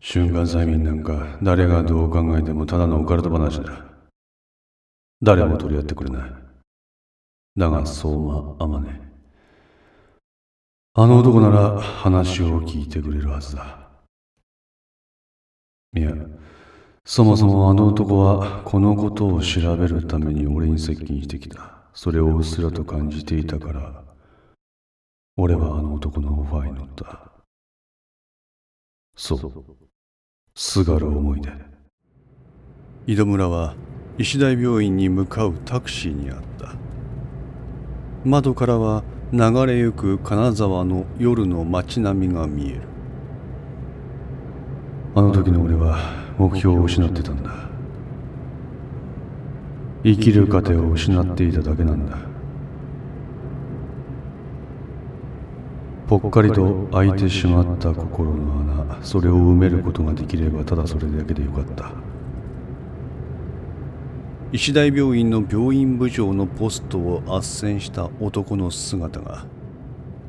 [0.00, 3.84] 瞬間催眠なんか誰がどう考えてもただのオカルト話だ。
[5.22, 6.32] 誰も取り合ってくれない。
[7.56, 8.86] だが相馬天音。
[10.96, 13.88] あの男なら話を聞いてくれるはずだ。
[15.96, 16.12] いや、
[17.04, 21.78] そもそもあの男はこのことを調べるために俺に接近してきた。
[21.94, 24.04] それをうっすらと感じていたから、
[25.36, 27.33] 俺はあの男のオファーに乗った。
[29.16, 29.40] そう、
[30.54, 31.50] すがる思いで。
[33.06, 33.74] 井戸村は
[34.18, 36.74] 石大病院に向かうタクシーにあった。
[38.24, 42.82] 窓からは流れゆく金沢の夜の街並みが見える。
[45.14, 45.98] あの時の俺は
[46.38, 47.52] 目標を失ってたんだ。
[50.02, 52.33] 生きる糧を失っていただけなんだ
[56.06, 61.92] ぽっかりと開いてしまった心の穴それを埋めることができればただそれだけでよかった。
[64.52, 69.46] 医大病院の病院部長のポストを斡旋した男の姿が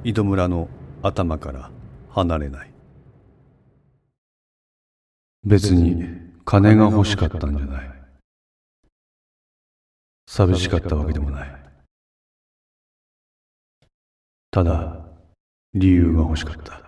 [0.03, 0.67] 井戸村の
[1.03, 1.71] 頭から
[2.09, 2.71] 離れない。
[5.43, 6.03] 別に
[6.43, 7.91] 金が欲しかったんじゃない。
[10.27, 11.55] 寂しかったわけでもない。
[14.49, 15.04] ただ
[15.77, 16.81] 理由が欲しかった。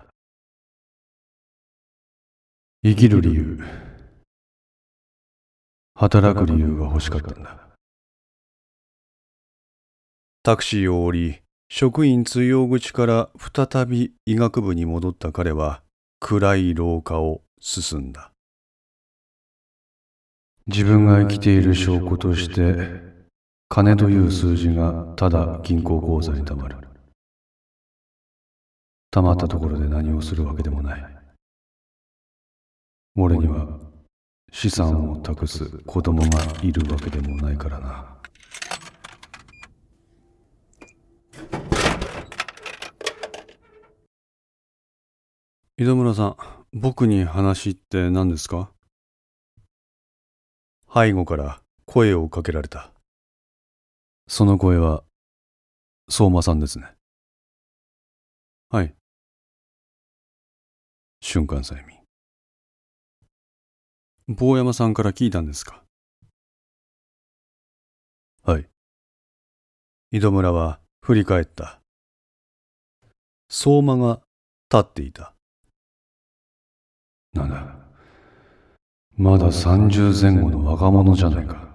[2.86, 3.60] 生きる理由。
[5.94, 7.68] 働く理由が欲しかったんだ。
[10.42, 15.82] タクシーを降り職員通用口から再び医学部に戻った彼は
[16.22, 18.32] 暗い廊下を進んだ。
[20.66, 23.02] 自分が生きている証拠として
[23.68, 26.87] 金という数字がただ銀行口座にたまる。
[29.22, 31.18] まったところで何をするわけでもない
[33.16, 33.80] 俺には
[34.52, 38.14] 資産を託す子供がいるわけでもないからな。
[45.80, 46.38] 井戸村さん、
[46.74, 48.72] 僕に話って何ですか？
[50.92, 52.92] 背後から声をかけられた。
[54.28, 55.04] その声は、
[56.10, 56.96] 相馬さんですね。
[58.70, 58.97] はい。
[61.30, 61.98] 瞬間催眠。
[64.30, 65.84] 坊山さんから聞いたんですか？
[68.46, 68.70] はい。
[70.12, 71.82] 井戸村は振り返った。
[73.50, 74.22] 相馬が
[74.72, 75.34] 立っていた。
[77.34, 77.76] なんだ？
[79.18, 81.68] まだ30前後の若者じゃないか。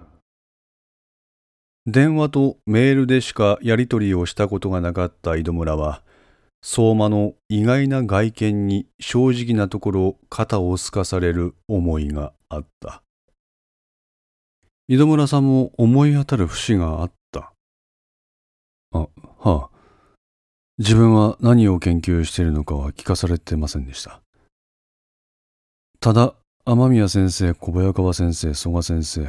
[1.85, 6.01] 電話とメールでしかやり取りをしたことがなかった井戸村は、
[6.65, 13.03] 相馬の意外な外見に正直なところ肩をすかされる思いがあった。
[14.87, 17.51] 井戸村さんも思い当たる節があった。
[18.93, 19.09] あ、は
[19.43, 19.69] あ。
[20.77, 24.21] 自分は何を研究しているのかは聞かされてませんでした。
[25.99, 29.27] ただ、雨宮先生、小早川先生、曽我先生、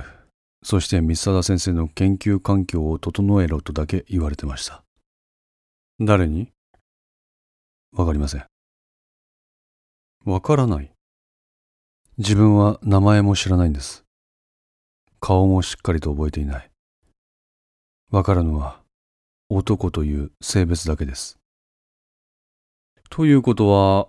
[0.62, 4.84] そして三貞先生の研究環境を整えろとだけ言われてました。
[5.98, 6.53] 誰に？
[7.96, 8.44] わかりません。
[10.24, 10.90] わからない。
[12.18, 14.04] 自分は名前も知らないんです。
[15.20, 16.70] 顔もしっかりと覚えていない。
[18.10, 18.80] わかるのは
[19.48, 21.38] 男という性別だけです。
[23.10, 24.08] ということは、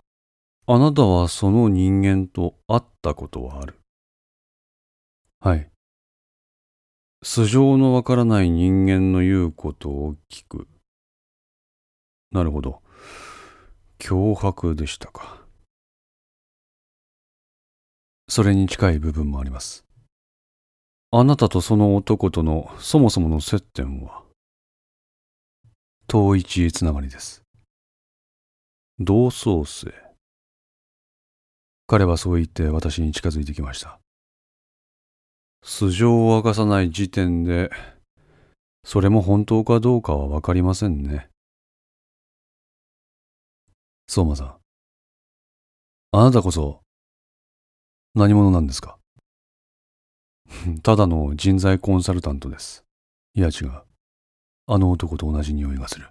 [0.65, 3.75] あなたはその人間と会ったことはある。
[5.41, 5.69] はい。
[7.21, 10.67] 素性のわからない人間の言うことを聞く。
[12.31, 12.81] なるほど。
[13.99, 15.45] 脅迫でしたか。
[18.27, 19.85] それに近い部分もあります。
[21.11, 24.23] あなたとその男とのそもそもの接点は、
[26.07, 27.43] 遠一つながりです。
[28.99, 29.93] 同窓生。
[31.87, 33.99] 彼はそう言って私に近づいてきました。
[35.63, 37.69] 素性を明かさない時点で、
[38.83, 41.29] それも本当かどうかはわかりませんね。
[44.07, 44.57] 相馬さん。
[46.11, 46.81] あなたこそ
[48.13, 48.97] 何者なんですか？
[50.83, 52.85] ただの人材コンサルタントです。
[53.33, 53.83] いや違う。
[54.67, 56.07] あの男と同じ匂いがする。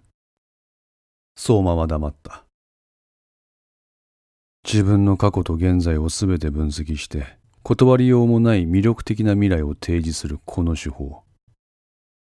[1.36, 2.44] 相馬は黙った。
[4.64, 11.24] 自分の過去と現在をすべて分析して、断りようもない魅力的な未来を提示するこの手法。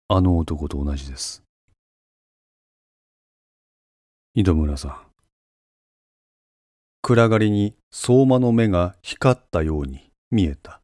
[0.09, 1.43] あの男と同じです。
[4.35, 5.04] 井戸村さん。
[7.07, 10.81] 暗がりに相馬の目が光ったように見えた。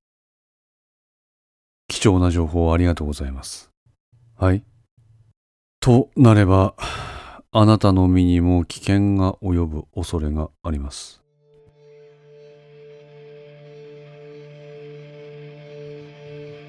[1.89, 3.71] 貴重な情報ありがとうございます。
[4.37, 4.63] はい。
[5.81, 6.75] となれば、
[7.53, 11.23] あなたの身にも危険が及ぶ恐れがあります。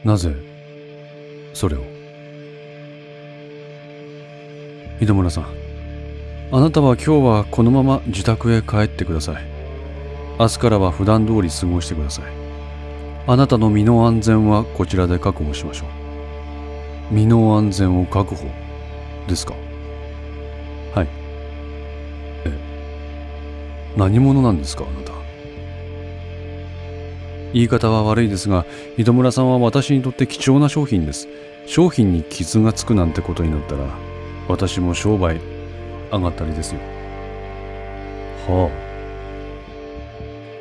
[0.06, 0.33] なぜ、
[1.53, 1.81] それを？
[5.01, 5.61] 井戸村さん、
[6.53, 9.45] あなたは今日はこのまま自宅へ帰ってください。
[10.38, 12.25] 明日からは普段通り過ごしてください。
[13.25, 15.86] あなたの身の安全はこちらで確保しましょ
[17.09, 17.13] う。
[17.13, 18.50] 身の安全を確保
[19.30, 19.53] ですか？
[20.94, 21.07] はい。
[22.44, 22.51] え、
[23.95, 25.13] 何者なんですかあなた？
[27.53, 28.65] 言い方は悪いですが、
[28.98, 31.30] 井戸村さんは私にとって貴重な商品です。
[31.65, 33.86] 商品に傷がつくなんてことになったら、
[34.50, 35.39] 私も商売
[36.12, 36.80] 上がったりですよ。
[38.48, 38.92] はあ。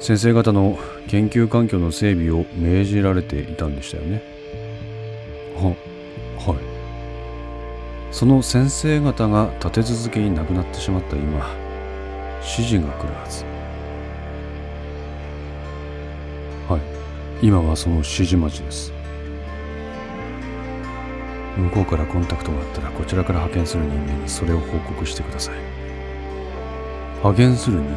[0.00, 4.22] 先生方の研究環境の整備を命じられていたんでしたよね。
[5.56, 5.74] は、
[6.38, 6.58] はい。
[8.10, 11.46] その先生方が立て続けに亡くなってしまった今、
[12.40, 13.44] 指示が来るはず。
[16.68, 17.46] はい。
[17.46, 18.99] 今はその指示待ちです。
[21.60, 25.54] 向こうからコンタクトがあったらこちらから派遣する人間にそれを報告してください。
[27.18, 27.90] 派遣する人間？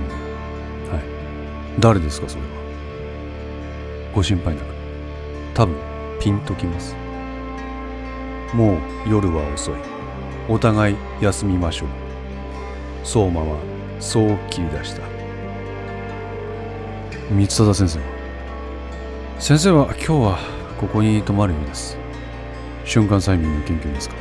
[0.95, 1.03] はい。
[1.79, 2.49] 誰ですかそれは？
[4.13, 4.65] ご心配なく。
[5.53, 5.75] 多分
[6.19, 6.95] ピンときます。
[8.53, 8.77] もう
[9.07, 9.75] 夜は遅い。
[10.49, 11.89] お互い休みましょう。
[13.03, 13.57] 相馬は
[13.99, 15.01] そう切り出した。
[17.31, 18.05] 三貞先生は？
[19.39, 20.39] 先生は今日は
[20.79, 21.97] ここに泊まるようです。
[22.85, 24.15] 瞬間催眠の研究ですか？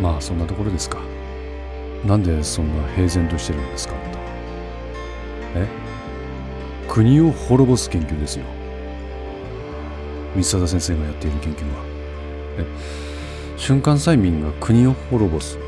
[0.00, 0.98] まあそんなところですか。
[2.06, 3.94] なんでそんな平然としてるんですか？
[3.94, 4.24] あなたは
[5.56, 5.68] え？
[6.88, 8.44] 国を滅ぼす研究ですよ。
[10.34, 11.84] 三貞先生がやっている研究は。
[12.58, 12.64] え？
[13.56, 15.58] 瞬間催眠が国を滅ぼす？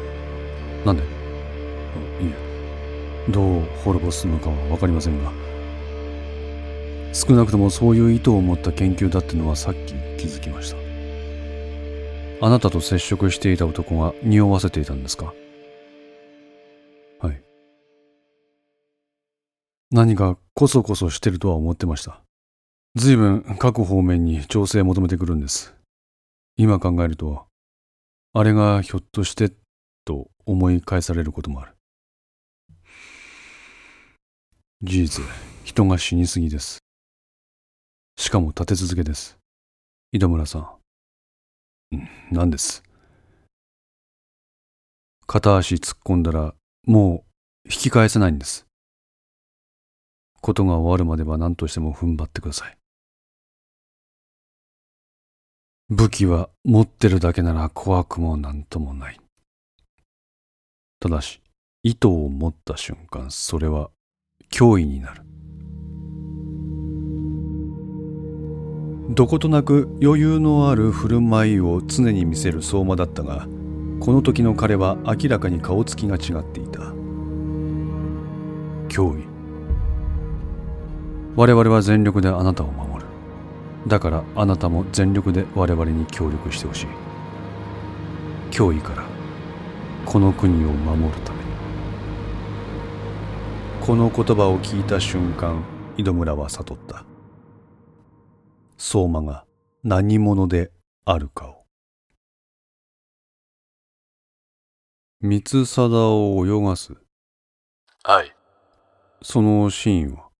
[0.84, 1.02] なんで？
[1.02, 1.06] い
[2.22, 3.30] え。
[3.30, 5.30] どう滅ぼすのかは分かりませんが。
[7.12, 10.81] 少なくともそういう意図を持った研究だってのはさっき気づきました。
[12.44, 15.32] あなたと接触していた男が匂わせていたんですか？
[17.20, 17.40] はい。
[19.92, 22.20] 何かこそこそしてるとは思ってました。
[22.96, 25.72] 随分各方面に調整求めてくるんです。
[26.56, 27.46] 今考えると、
[28.32, 29.52] あれがひょっとして
[30.04, 31.76] と思い返されることもある。
[34.82, 35.24] 事実、
[35.62, 36.80] 人が死にすぎです。
[38.16, 39.38] しかも立て続けです。
[40.10, 40.81] 井戸村さん。
[42.30, 42.82] 何です。
[45.26, 46.54] 片足突っ込んだら
[46.86, 47.24] も
[47.66, 48.66] う引き返せないんです。
[50.40, 52.76] ことが終わるまでは何としても踏ん張ってください。
[55.88, 59.20] 武器は持ってるだけなら怖くもなんともない。
[61.00, 61.40] ただし、
[61.82, 63.90] 糸を持った瞬間、それは
[64.50, 65.22] 脅威になる。
[69.14, 73.46] どことなく余裕のある振る舞いを常に見せる相馬だったが
[74.00, 76.80] この時の彼は明らかに顔つきが違っていた。
[78.88, 79.22] 脅威。
[81.36, 83.08] 我々は全力であなたを守る。
[83.86, 86.86] だからあなたも全力で我々に協力してほしい。
[88.50, 89.04] 脅威から
[90.06, 91.44] この国を守るために。
[93.82, 95.62] この言葉を聞いた瞬間
[95.98, 97.11] 井戸村は悟った。
[98.84, 99.44] 相馬が
[99.84, 100.72] 何者で
[101.04, 101.64] あるかを。
[105.20, 106.96] 三貞を泳がす。
[108.02, 108.34] はい。
[109.22, 110.30] その真意は？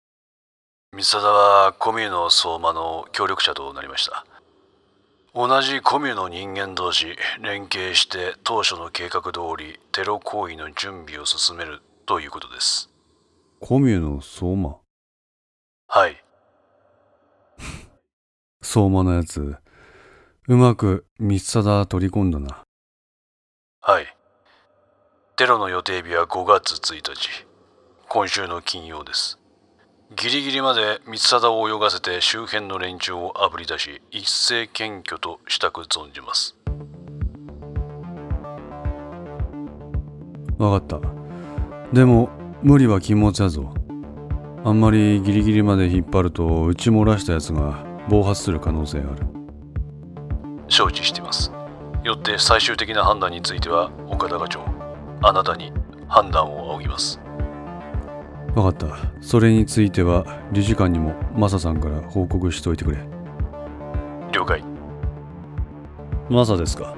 [0.93, 4.27] 三貞はコミュの相馬の協力者となりました。
[5.37, 12.91] 同じコミュの人間同士連携して当初の計画通りテロ行為の準備を進めるということです。
[13.61, 14.79] コミュの相馬？
[15.87, 16.22] はい。
[18.73, 19.55] 相馬のやつ、
[20.49, 22.63] うまく三貞取り込んだな。
[23.83, 24.07] はい。
[25.37, 27.47] テロの予定日は5月1日。
[28.09, 29.39] 今週の金曜です。
[30.17, 36.57] ギリギリまで三貞を泳がせて周辺の連中をあぶり出し、一斉検挙としたく存じます。
[40.57, 40.99] わかった。
[41.93, 42.31] でも、
[42.63, 43.75] 無理は禁物やぞ。
[44.65, 49.27] あんまりギリギリまで引っ張ると、打ち漏らしたやつが暴発する可能性がある。
[50.69, 51.53] 承知しています。
[52.05, 54.61] よって最終的な判断については岡田課長
[55.23, 55.73] あなたに
[56.09, 57.21] 判断を仰ぎます。
[58.55, 58.87] 分かった。
[59.21, 62.99] それについては理事官にもマサさんから報告しておいてくれ。
[64.33, 64.63] 了解。
[66.29, 66.95] マサですか。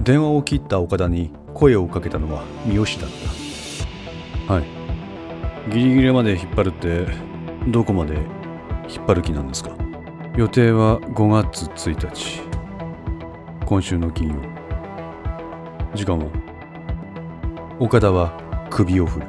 [0.00, 3.10] 電話を切った岡田に声をかけたのは三好だっ
[4.46, 4.52] た。
[4.54, 4.64] はい。
[5.70, 7.06] ギリギリまで引っ張るって
[7.68, 8.14] どこまで
[8.88, 9.83] 引っ張る気なんですか
[10.36, 12.42] 予定は5月1日。
[13.64, 14.34] 今週の金曜。
[15.94, 16.26] 時間は？
[17.78, 18.36] 岡田は
[18.68, 19.26] 首を振る。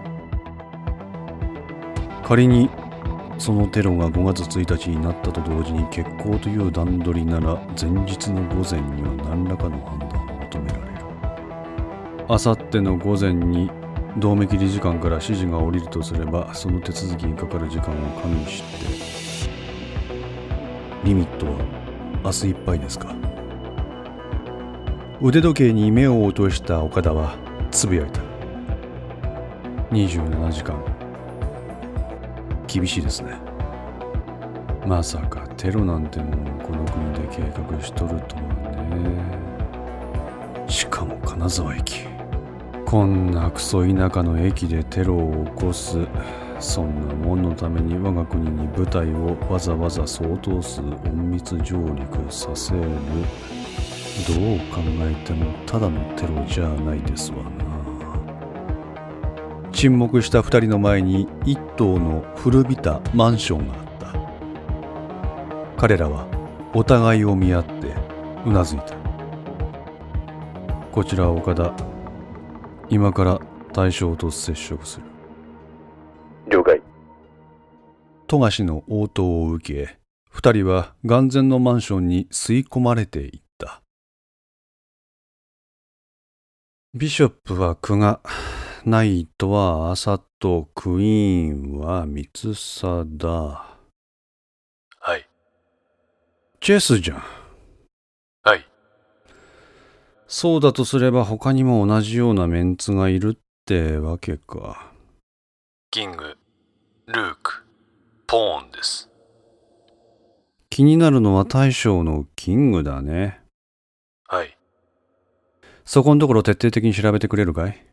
[2.24, 2.72] 仮に
[3.38, 10.88] そのテロが5月1日になったと同時に決行という段取りなら前日の午前には何らかの判断を求められる。
[12.28, 13.70] あさっての午前に
[14.18, 18.64] 同盟理事官から指示が下りるとすればその手続きにかかる時間を加味し
[19.12, 19.15] て
[21.06, 21.52] リミットは
[22.24, 23.16] 明日いっぱいですか？
[25.22, 27.36] 腕時計に目を落とした岡田は
[27.70, 28.22] つぶやいた。
[29.92, 30.84] 27時間。
[32.66, 33.38] 厳しいですね。
[34.88, 38.42] まさかテロなんてものをこの国で計画しとるとは
[40.66, 40.68] ね。
[40.68, 42.08] しかも金沢駅。
[42.84, 46.00] こんなクソ田舎の駅でテロを起こす。
[46.60, 52.82] そんなもんのために我が国に部隊をわざわざ相当数隠密上陸させる。
[54.28, 57.66] どう考えてもただのテロじゃないですわな。
[59.74, 64.16] 沈黙した二人の前に一棟の古びたマンションがあった。
[65.78, 66.26] 彼らは
[66.74, 67.94] お互いを見合って
[68.46, 68.96] うなずいた。
[70.94, 71.74] こちらは岡田。
[72.90, 73.42] 今から
[73.74, 75.15] 対象と接触する。
[78.28, 79.98] 富樫の応答を受け
[80.30, 83.82] 二人は眼前のマンションに吸い込まれていった。
[86.94, 88.22] ビショップは久我
[88.86, 93.28] ナイトは朝とクイーンは三貞
[95.00, 95.28] はい。
[96.62, 97.24] チェスじゃん。
[98.44, 98.66] はい。
[100.28, 104.92] そうだとすれば他にも同じようなメンツがいるってわけか
[105.92, 106.38] キング
[107.08, 107.65] ルーク
[108.36, 109.10] ポーンです。
[110.70, 113.40] 気になるのは大将のキングだね。
[114.28, 114.58] はい。
[115.86, 117.86] そこのところ徹底的に調べてくれるかい？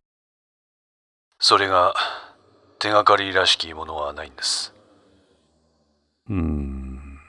[1.39, 1.95] それが
[2.81, 4.75] 手がかりらしきものはないんです。
[6.29, 7.21] うーん。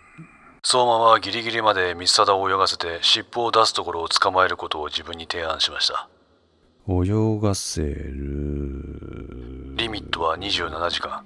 [0.63, 6.09] 相馬はギリギリまで三貞を泳がせて尻尾を出すところを捕まえることを自分に提案しました。
[6.89, 9.75] 泳がせる。
[9.75, 11.23] リミットは27時間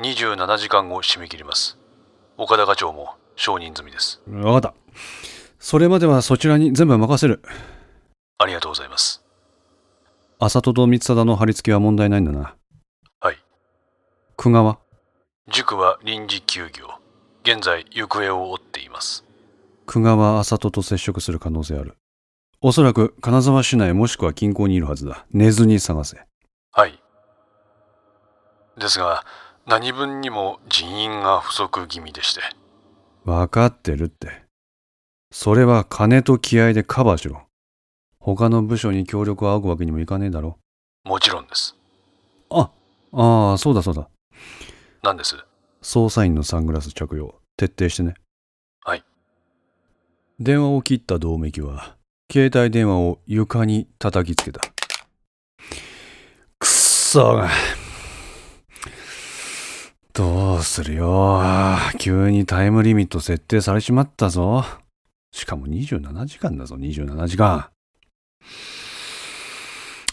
[0.00, 1.78] 27時間後締め切ります。
[2.36, 4.20] 岡田課長も承認済みです。
[4.28, 4.74] わかった。
[5.58, 7.42] それまではそちらに全部任せる。
[8.38, 9.22] ありがとうございます。
[10.38, 12.56] 浅戸と三貞の貼り付けは問題ないんだな。
[13.20, 13.38] はい。
[14.36, 14.78] 久我は？
[15.48, 16.88] 塾は臨時休業。
[17.44, 19.24] 現在行方を追っています。
[19.86, 21.96] 久我は浅戸と接触する可能性ある。
[22.60, 25.26] おそらく金沢市内もしくは近郊にいるはずだ。
[25.32, 26.20] 寝ずに探せ。
[26.72, 27.00] はい。
[28.78, 29.24] ですが
[29.66, 32.40] 何分にも人員が不足気味でして。
[33.24, 34.42] 分かってるって。
[35.30, 37.42] それは金と気合でカバーしろ。
[38.18, 40.58] 他の部署に協力を仰ぐわけにもいかねえだろ。
[41.04, 41.76] もちろんです。
[42.50, 42.70] あ
[43.12, 44.08] ああそうだそうだ。
[45.02, 45.36] 何です？
[45.82, 48.14] 捜査員のサングラス着用徹底してね。
[48.84, 49.04] はい。
[50.38, 51.96] 電話を切った銅メキは
[52.30, 54.60] 携帯電話を床に叩きつけた。
[56.58, 57.48] くっそが
[60.14, 61.40] どうするよ
[61.98, 64.64] 急にタイムリミット設定されちまったぞ
[65.32, 67.70] しかも27時間だぞ27時間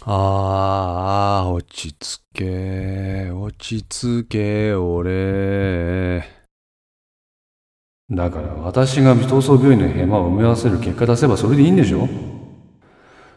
[0.06, 6.24] ああ、落ち着け、落ち着け、俺。
[8.10, 12.10] だから私が逃走病院のヘマを埋め合わせる結果出せばそれでいいんでしょ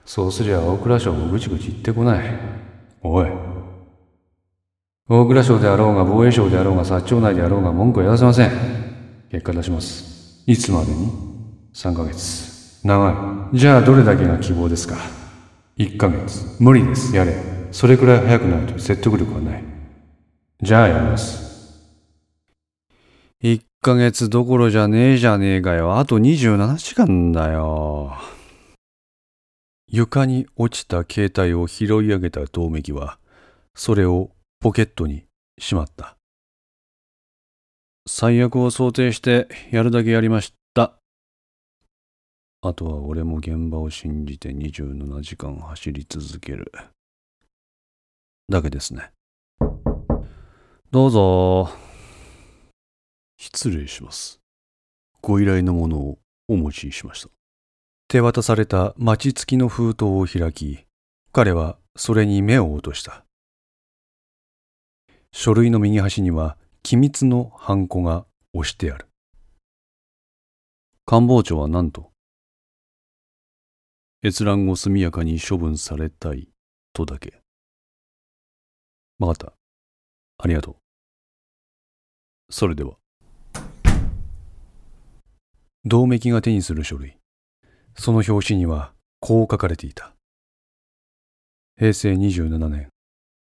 [0.06, 2.38] そうすりゃ大蔵省もぐちぐち言ってこない。
[3.02, 3.41] おい。
[5.14, 8.50] 大蔵省であろうが防衛省であろうが薩長内であろうが文句は言わせません。
[9.30, 10.42] 結果出します。
[10.46, 11.12] いつまでに
[11.74, 12.80] ?3 ヶ月。
[12.82, 13.58] 長い。
[13.58, 14.96] じゃあどれだけが希望ですか
[15.76, 16.56] ？1ヶ月。
[16.60, 17.14] 無理です。
[17.14, 17.36] やれ。
[17.72, 19.62] それくらい早くないと説得力はない。
[20.62, 21.78] じゃあやります。
[23.42, 25.98] 1ヶ月どころじゃねえじゃねえかよ。
[25.98, 28.14] あと27時間だよ。
[29.88, 33.18] 床に落ちた携帯を拾い上げた遠目は、
[33.74, 34.30] それを
[34.62, 35.24] ポケットに
[35.58, 36.16] しまった。
[38.06, 40.92] 最悪を想定してやるだけやりました。
[42.60, 46.70] あとは俺も現場を信じて27時間走り続ける。
[48.48, 49.10] だけですね。
[50.92, 51.68] どうぞ。
[53.38, 54.38] 失礼します。
[55.22, 57.30] ご依頼のものをお持ちしました。
[58.06, 60.84] 手渡された町付きの封筒を開き、
[61.32, 63.24] 彼はそれに目を落とした。
[65.32, 69.08] 書類の右端には機密のハンコが押してある。
[71.06, 72.12] 官房長は何と
[74.22, 76.48] 閲覧を速やかに処分されたい
[76.92, 77.40] とだけ。
[79.18, 79.52] わかった。
[80.38, 80.76] ありがとう。
[82.50, 82.94] それでは。
[85.84, 87.16] 銅メキが手にする書類。
[87.96, 90.14] その表紙にはこう書かれていた。
[91.76, 92.90] 平成27年、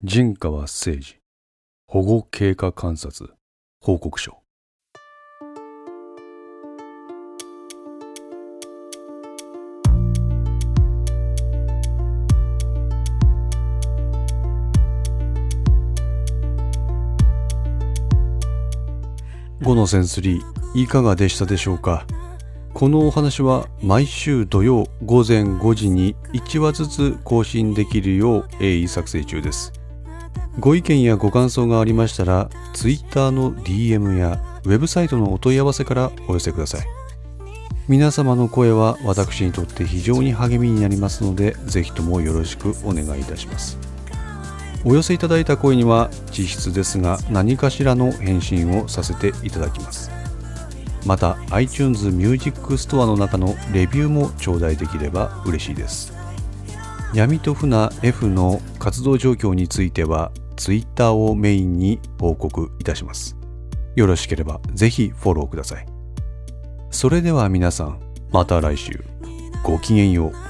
[0.03, 1.19] 陣川誠二、
[1.91, 3.31] 保護経過観察、
[3.81, 4.43] 報告書。
[19.63, 20.43] 5のセンスリー
[20.75, 22.07] いかがでしたでしょうか？
[22.75, 29.73] このお話は毎週土曜午前5時に1話ずつ更新できるよう鋭意作成中です
[30.59, 36.87] ご意見やご感想がありましたら Twitter の DM やウェブサイトのお問い合わせからお寄せください。
[37.87, 43.79] 皆様の声は私にとって非常に励みになりますのでぜひともよろしくお願いいたします。
[44.85, 50.11] お寄せいただいた声には実質ですが何かしらの返信をさせていただきます。
[51.07, 56.13] また iTunes Music Store の中のレビューも頂戴できれば嬉しいです。
[57.15, 63.37] 闇と船 F の活動状況については Twitter をメインに報告いたします。
[63.97, 65.87] よろしければぜひフォローください。
[66.91, 68.01] それでは皆さん
[68.31, 69.03] また来週。
[69.65, 70.48] ごきげんよう。